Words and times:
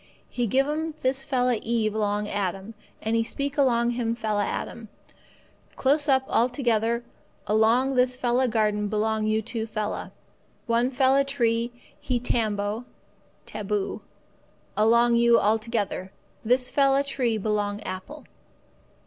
He 0.29 0.47
give 0.47 0.67
'm 0.67 0.95
this 1.03 1.23
fella 1.23 1.57
Eve 1.61 1.93
along 1.93 2.27
Adam, 2.27 2.73
and 3.03 3.15
He 3.15 3.23
speak 3.23 3.55
along 3.55 3.91
him 3.91 4.15
fella 4.15 4.45
Adam: 4.45 4.87
'Close 5.75 6.09
up 6.09 6.23
altogether 6.27 7.03
along 7.45 7.93
this 7.93 8.15
fella 8.15 8.47
garden 8.47 8.87
belong 8.87 9.27
you 9.27 9.43
two 9.43 9.67
fella. 9.67 10.11
One 10.65 10.89
fella 10.89 11.23
tree 11.23 11.71
he 11.99 12.19
tambo 12.19 12.85
(taboo) 13.45 14.01
along 14.75 15.17
you 15.17 15.39
altogether. 15.39 16.11
This 16.43 16.71
fella 16.71 17.03
tree 17.03 17.37
belong 17.37 17.79
apple. 17.81 18.25